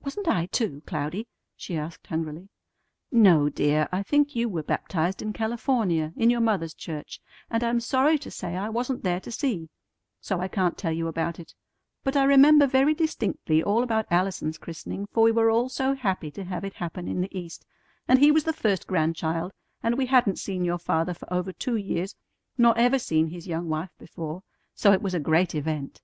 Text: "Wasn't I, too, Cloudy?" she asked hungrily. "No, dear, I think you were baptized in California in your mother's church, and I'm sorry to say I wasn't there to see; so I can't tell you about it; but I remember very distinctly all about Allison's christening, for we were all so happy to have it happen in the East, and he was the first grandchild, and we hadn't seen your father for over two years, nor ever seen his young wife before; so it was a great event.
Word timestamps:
"Wasn't 0.00 0.26
I, 0.28 0.46
too, 0.46 0.82
Cloudy?" 0.86 1.28
she 1.54 1.76
asked 1.76 2.06
hungrily. 2.06 2.48
"No, 3.12 3.50
dear, 3.50 3.86
I 3.92 4.02
think 4.02 4.34
you 4.34 4.48
were 4.48 4.62
baptized 4.62 5.20
in 5.20 5.34
California 5.34 6.14
in 6.16 6.30
your 6.30 6.40
mother's 6.40 6.72
church, 6.72 7.20
and 7.50 7.62
I'm 7.62 7.78
sorry 7.80 8.16
to 8.20 8.30
say 8.30 8.56
I 8.56 8.70
wasn't 8.70 9.02
there 9.02 9.20
to 9.20 9.30
see; 9.30 9.68
so 10.22 10.40
I 10.40 10.48
can't 10.48 10.78
tell 10.78 10.92
you 10.92 11.06
about 11.06 11.38
it; 11.38 11.52
but 12.02 12.16
I 12.16 12.24
remember 12.24 12.66
very 12.66 12.94
distinctly 12.94 13.62
all 13.62 13.82
about 13.82 14.06
Allison's 14.10 14.56
christening, 14.56 15.06
for 15.12 15.22
we 15.22 15.32
were 15.32 15.50
all 15.50 15.68
so 15.68 15.92
happy 15.94 16.30
to 16.30 16.44
have 16.44 16.64
it 16.64 16.72
happen 16.76 17.06
in 17.06 17.20
the 17.20 17.38
East, 17.38 17.66
and 18.08 18.20
he 18.20 18.30
was 18.30 18.44
the 18.44 18.54
first 18.54 18.86
grandchild, 18.86 19.52
and 19.82 19.98
we 19.98 20.06
hadn't 20.06 20.38
seen 20.38 20.64
your 20.64 20.78
father 20.78 21.12
for 21.12 21.30
over 21.30 21.52
two 21.52 21.76
years, 21.76 22.16
nor 22.56 22.72
ever 22.78 22.98
seen 22.98 23.26
his 23.26 23.46
young 23.46 23.68
wife 23.68 23.92
before; 23.98 24.42
so 24.74 24.94
it 24.94 25.02
was 25.02 25.12
a 25.12 25.20
great 25.20 25.54
event. 25.54 26.00